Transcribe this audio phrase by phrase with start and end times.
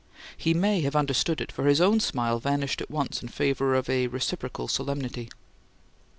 [0.35, 3.87] He may have understood it; for his own smile vanished at once in favour of
[3.87, 5.29] a reciprocal solemnity.